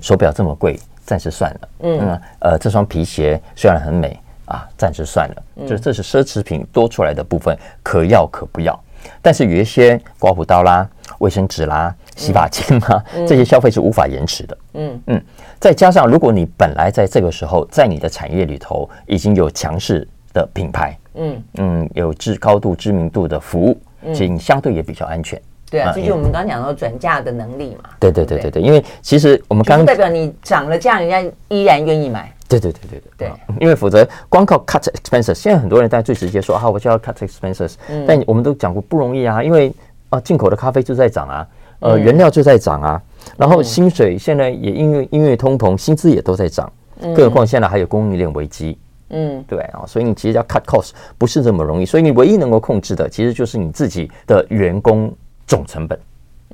[0.00, 0.78] 手表这么贵，
[1.12, 1.68] 暂时算了。
[1.80, 5.42] 嗯，呃，这双皮鞋虽然很美啊，暂时算了。
[5.68, 8.74] 就是这是奢侈品多出来的部分，可要可不要。
[9.20, 14.58] 但是有一些刮胡刀啦、卫生纸啦、洗发精啦，这些消费是无法延迟的。
[14.72, 15.22] 嗯嗯，
[15.60, 23.78] 再加上如果你本来在这个时候在你的产业里头已经有强势的品牌，嗯嗯，有知高度知名度的服务。
[24.06, 25.38] 其实你相对也比较安全，
[25.72, 27.88] 对啊，这就是我们刚刚讲到转嫁的能力嘛。
[27.98, 32.30] 对对对对对，因为其实我们刚刚代表你涨了价，人家依然愿意买。
[32.46, 39.72] 对对对对对对，因为否则光靠 cut expenses，现在很多人大家最直接说啊，我就要 cut expenses，但我们都讲过不容易啊，因为
[40.10, 41.48] 啊进口的咖啡就在涨啊，
[41.80, 43.02] 呃原料就在涨啊，
[43.38, 48.76] 然后薪水现在也因为因为通膨，薪资也都在涨，更何况现在还有供应链危机。
[49.14, 55.10] 嗯，对啊，所以你其实要 cut cost 不是这么容易，所以你唯一能够控制的，其实就是你自己的员工
[55.52, 55.98] 总成本。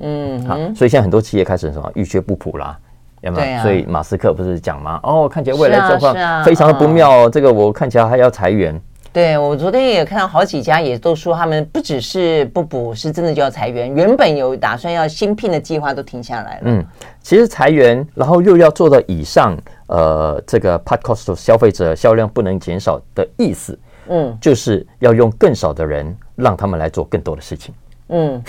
[0.01, 2.77] 嗯，好，所以现在很多企业开始什么，遇缺不补啦，
[3.21, 3.61] 有没有？
[3.61, 4.99] 所以马斯克不是讲吗？
[5.03, 8.77] 哦，看起来未来状况非常的不妙哦，这个我看起来还要裁员。
[9.13, 13.93] 对，我昨天也看到好几家也都说，他们不只是不补，是真的就要裁员。
[13.95, 16.61] 原本有打算要新聘的计划都停下来了。
[16.65, 16.85] 嗯，
[17.21, 19.57] 其实裁员，然后又要做到以上，
[19.87, 27.73] 呃，这个 cut cost 消费者销量不能减少的意思，嗯，就是要用更少的人让他们来做更多的事情。
[28.09, 28.43] 嗯。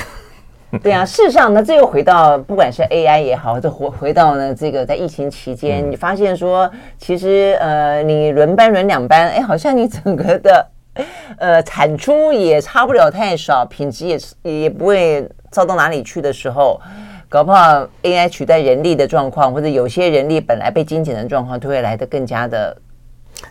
[0.82, 10.66] 对啊，事实上呢，这又回到不管是 AI 也好，这回回到呢这个在疫情期间，嗯、你发现说，其实呃，你轮班轮两班，哎，好像你整个的
[11.38, 16.80] 呃产出也差不了太少，品质也也不会糟到哪里去的时候，
[17.28, 22.76] 搞不好 AI 取代人力的状况，或者有些人力本来被精简的状况，都会来得更加的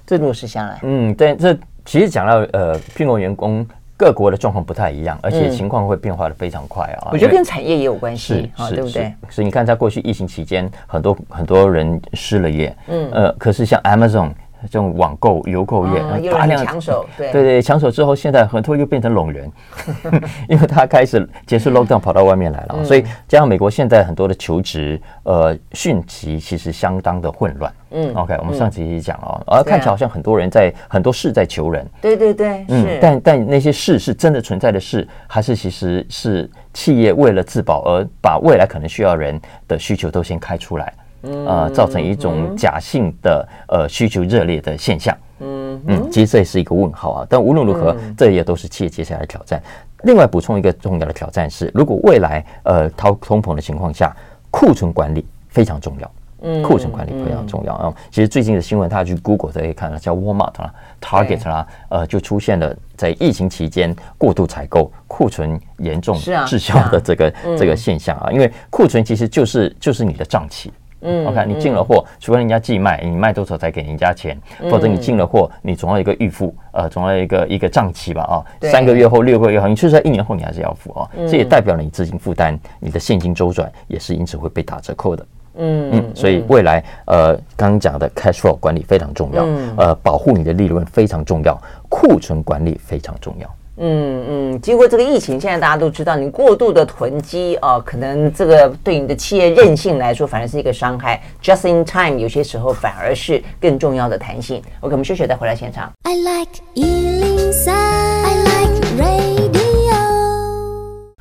[0.06, 0.80] 这落实下来。
[0.84, 1.54] 嗯，对，这
[1.84, 3.68] 其实讲到呃聘用员工。
[4.00, 7.10] 各国的状况不太一样，而且情况会变化的非常快啊！
[7.12, 9.14] 我觉得跟产业也有关系，对不对？
[9.30, 14.32] 所以你看，在过去疫情期间，很多很多人失了业，嗯呃，可是像 Amazon。
[14.64, 17.32] 这种网购、邮购业，大量抢手，对。
[17.32, 19.52] 对对，抢手之后，现在很多又变成拢人，
[20.50, 27.74] 因为他开始结束 lockdown，跑到外面来了，所以加上美国现在很多的求职呃讯息其实相当的混乱。
[27.92, 40.94] 嗯，OK，我们上集也讲了，而看起来好像很多人在很多事在求人，对对对，嗯，但但那些事是真的存在的事，还是其实是企业为了自保而把未来可能需要人的需求都先开出来。
[41.22, 45.16] 呃，造成一种假性的呃需求热烈的现象。
[45.42, 47.28] 嗯嗯，其实这也是一个问号啊。
[47.30, 49.62] 但无论如何，这也都是企业接下来的挑战。
[50.04, 54.16] 另外补充一个重要的挑战是，如果未来呃通通膨的情况下，
[54.52, 56.12] 库存管理非常重要。
[56.42, 57.94] 嗯，库存管理非常重要啊。
[58.10, 68.32] 其实最近的新闻，大家去 Google 都可以看到，叫 Walmart 啦、Target 啦，呃，就出现了在疫情期间过度采购、库存严重滞销的这个这个现象啊。
[68.32, 70.72] 因为库存其实就是就是你的账期。
[71.02, 74.38] 嗯，OK，你进了货，除非人家寄卖，你卖多少才给人家钱，
[74.70, 85.26] 否则你进了货，你总要一个预付，呃，总要一个一个账期吧，啊，三个月后、六个月后，你确实在一年后你还是要付啊，这也代表了你资金负担，你的现金周转也是因此会被打折扣的。
[85.62, 89.46] 嗯嗯，所以未来呃，刚刚讲的 cash flow 管理非常重要，
[89.78, 91.60] 呃，保护你的利润非常重要，
[91.90, 93.50] 库存管理非常重要。
[93.80, 101.22] 嗯嗯，经过这个疫情，现在大家都知道，你过度的囤积哦，可能这个对你的企业韧性来说，反而是一个伤害。
[101.42, 104.62] Just in time，有些时候反而是更重要的弹性。
[104.82, 105.92] OK，我们休息再回来现场。
[106.04, 106.60] I like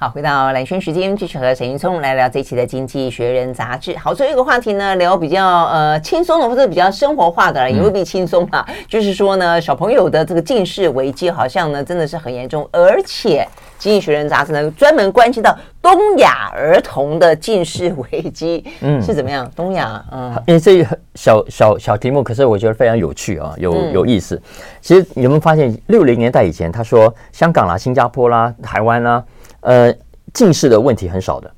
[0.00, 3.98] 好，回到蓝轩时间，继续和沈云聪来聊这一期的《经济学人》杂志。
[3.98, 8.64] 好，最后一个话题呢，聊比较呃轻松的或者比较生活化的，也未必轻松啊。
[8.68, 13.44] 嗯、就是说呢，小朋友的这个近视危机好像呢真的是很严重，而且
[13.76, 19.50] 《经济学人》杂志呢专门关心到东亚儿童的近视危机，嗯，是怎么样？
[19.56, 24.36] 东亚，嗯，因为这一小小小题目，可是我觉得非常有趣啊，有有意思。
[24.36, 24.42] 嗯、
[24.80, 29.24] 其实你们发现，六零年代以前，他说香港啦、新加坡啦、台湾啦。
[29.60, 29.94] 呃，
[30.32, 31.50] 近视的问题很少的，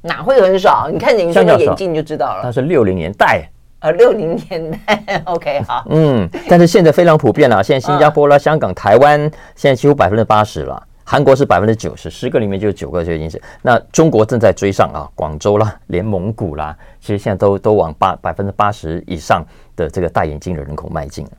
[0.00, 0.88] 哪会很少？
[0.90, 2.40] 你看你这个眼镜就知道了。
[2.44, 3.48] 那是六零年代，
[3.80, 5.84] 呃，六零年代， OK，好。
[5.90, 7.62] 嗯，但是现在非常普遍了。
[7.64, 9.20] 现在新加坡啦、香港、台湾，
[9.54, 10.82] 现在几乎百分之八十了。
[11.04, 13.40] 韩国是百分之九十，十个里面就有九个就已经是。
[13.60, 19.44] 那中国正在追上啊，广州啦，连蒙古啦，其实现在都都往八百分之八十以上
[19.76, 21.32] 的这个戴眼镜的人口迈进了。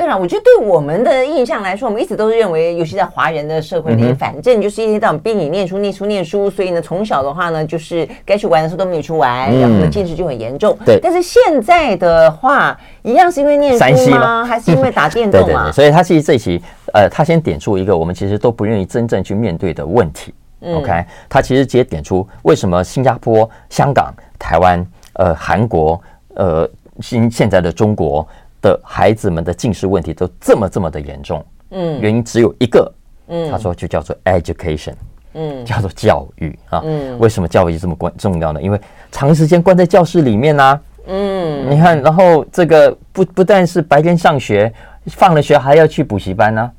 [0.00, 10.74] 对啊，我觉得对我们的印象来说，我们一直都是认为，尤其在华人的社会里，嗯、反正就是一天到晚逼你念书、念书、念书，所以呢，从小的话呢，就是该去玩的时候都没有去玩，嗯、然后呢，近视就很严重。
[10.86, 10.98] 对。
[11.02, 14.42] 但是现在的话，一样是因为念书吗？
[14.42, 15.44] 还是因为打电动啊？
[15.44, 16.62] 对对对，所以他其实这一期，
[16.94, 20.32] 呃，他先点出一个我们其实都不愿意真正去面对的问题。
[20.62, 24.82] 嗯、OK，他其实直接点出为什么新加坡、香港、台湾、
[25.12, 26.00] 呃，韩国、
[26.36, 26.66] 呃，
[27.00, 28.26] 新现在的中国。
[28.60, 32.92] 的孩子们的近视问题都这么这么的严重，嗯，原因只有一个，
[33.28, 34.94] 嗯，他说就叫做 education，
[35.34, 38.60] 嗯，叫做教育啊，嗯，为什么教育这么关重要呢？
[38.60, 38.80] 因为
[39.10, 44.72] 长时间关在教室里面呐，啊，嗯，你看，然后这个不不但是白天上学，
[45.06, 46.72] 放了学还要去补习班呢，啊，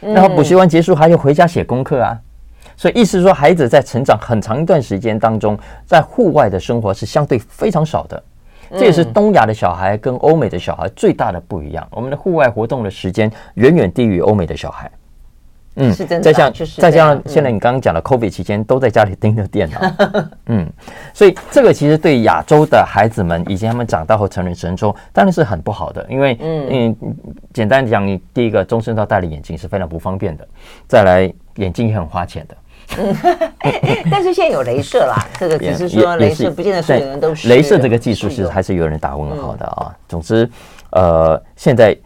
[0.00, 2.18] 然后补习完结束还要回家写功课啊，
[2.76, 8.22] 所以意思是说，孩子在成长很长一段时间当中，在户外的生活是相对非常少的。
[8.70, 11.86] 这也是东亚的小孩跟欧美的小孩最大的不一样。
[11.90, 14.90] 我们的户外活动的时间远远低于欧美的小孩。
[15.78, 16.22] 嗯，是真的。
[16.22, 19.78] 再像，再加上现在你刚刚讲的 COVID 期间都在家里盯着电脑。
[20.48, 20.66] 嗯，
[21.12, 26.96] 所以这个其实对亚洲的孩子们以及他们长大后成人之后当然是很不好的，因为嗯，
[27.52, 30.48] 简单讲，你第一个终身都戴着眼镜是非常不方便的，
[30.88, 32.56] 再来眼镜也很花钱的。
[32.98, 33.16] 嗯，
[34.10, 37.48] 但是现在有镭射啦， 这个只是说镭射不见得所有人都是。
[37.48, 39.94] 镭射这个技术是还是有人打问号的啊。
[40.08, 40.48] 总之，
[40.90, 41.96] 呃，现在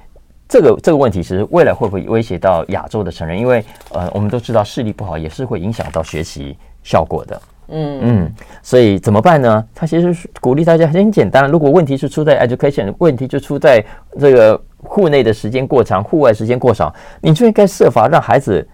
[0.49, 3.39] 这个这个问题是未来会不会威胁到亚洲的成人？
[3.39, 7.43] 因为呃，我们都知道视力不好也是会影响到学习效果的。
[7.69, 9.65] 嗯嗯，所以怎么办呢？
[9.75, 13.85] 他其实鼓励大家很简单，如果问题是出在 education，问题就出在
[14.19, 18.67] 这个户内的时间过长，户外时间过少，你就应该设法让孩子。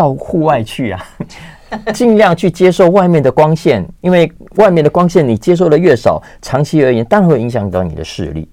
[0.00, 1.06] 到户外去啊，
[1.92, 8.48] 尽量去接受外面的光线，因为外面的光线你接受的越少，长期而言当然会影响到你的视力。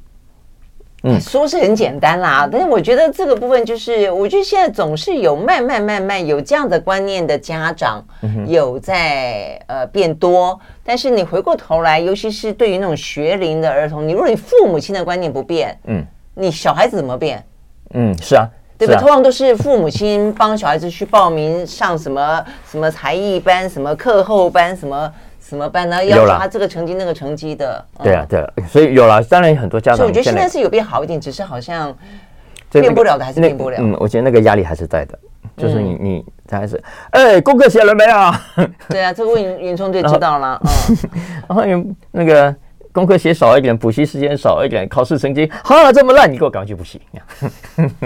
[1.04, 8.04] 嗯，说是很简单啦，但是我觉得这个部分就是，我觉得现在总是有慢慢慢慢有这样的观念的家长
[8.48, 17.42] 有在呃变多，但是你回过头来，尤其是对于那种学龄的儿童，你如果你父母亲的观念不变，嗯，你小孩子怎么变？
[17.94, 18.50] 嗯，是啊。
[18.78, 18.96] 对吧？
[19.00, 25.12] 通常都是父母亲帮小孩子去报名上什么什么才艺班、什么课后班、什么
[25.42, 26.04] 什么班呢？
[26.06, 27.84] 要求他这个成绩那个成绩的。
[28.04, 29.98] 对啊，对啊，所以有了，当然很多家长。
[29.98, 31.96] 所以我觉得现在是有变好一点，只是好像
[32.72, 33.78] 变不了的还是变不了。
[33.80, 35.18] 嗯，我觉得那个压力还是在的，
[35.58, 38.68] 就是你你还是哎，功课写了没有？
[38.90, 40.62] 对啊，这个问云聪就知道了。
[40.90, 40.98] 嗯，
[41.50, 42.56] 然后有那个。
[42.98, 47.00] 功课写少一点，补习时间少一点，考试成绩哈这么烂，你给我赶快去补习。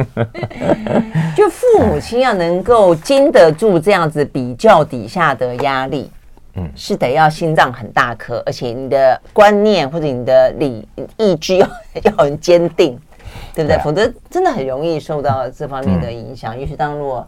[1.33, 6.11] 就父母亲要能够经得住这样子比较底下的压力，
[6.55, 10.85] 嗯，是得要心脏很大颗，而且你的观念或者你的理
[11.15, 11.65] 意志要
[12.03, 12.99] 要很坚定，
[13.55, 13.79] 对不对？
[13.81, 16.59] 否则真的很容易受到这方面的影响。
[16.59, 17.25] 尤其当若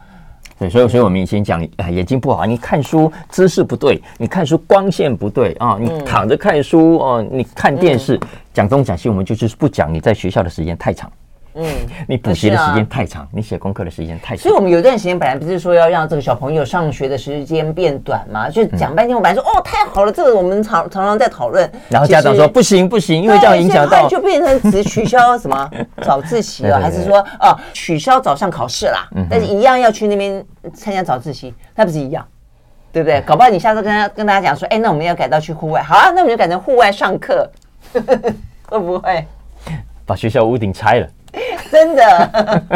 [0.63, 8.17] 对，所以所以我们以前讲，啊，眼睛不好，你看书姿势不对，你看书光线不对啊，你躺着看书哦，你看电视，
[8.53, 11.11] 讲东讲西，我们就就是不讲你在学校的时间太长。
[11.55, 11.65] 嗯，
[12.07, 14.43] 你补习的时间太长，啊、你写功课的时间太长。
[14.43, 18.49] 所以我们有一段时间本来不是说要让这个小朋友上学的时间变短吗？
[18.49, 21.69] 就讲半天，我本来说、嗯、哦太好了，这个我们常常常在讨论。
[21.89, 25.69] 然后家长说不行不行，因为这样影响到，就变成只取消什么
[26.01, 29.07] 早自习了，还是说哦取消早上考试啦？
[29.29, 30.43] 但是一样要去那边
[30.73, 32.25] 参加早自习，那不是一样，
[32.91, 33.21] 对不对？
[33.21, 37.47] 搞不好你下次跟他跟大家讲说，哎，那我们要改到去户外，好啊，那我们就改成户外上课，
[38.69, 39.25] 会不会
[40.05, 41.07] 把学校屋顶拆了？
[41.71, 42.31] 真的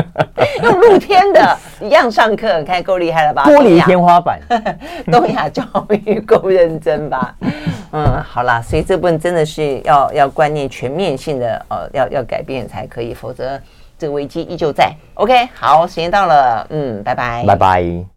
[0.63, 3.43] 用露天的一样上课，看够厉害了吧？
[3.45, 4.39] 玻璃天花板，
[5.11, 7.35] 东亚 教育够认真吧？
[7.91, 13.59] 嗯，好啦，所以这部分真的是要要观念全面性的呃，要要改变才可以，否则
[13.97, 14.91] 这个危机依旧在。
[15.13, 18.03] OK，好，时间到了，嗯，拜拜，拜拜。